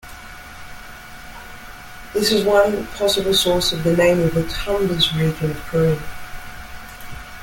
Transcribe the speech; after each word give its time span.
This 2.15 2.31
is 2.31 2.43
one 2.43 2.87
possible 2.87 3.35
source 3.35 3.71
of 3.71 3.83
the 3.83 3.95
name 3.95 4.19
of 4.21 4.33
the 4.33 4.41
Tumbes 4.47 5.15
region 5.15 5.51
of 5.51 5.57
Peru. 5.67 5.99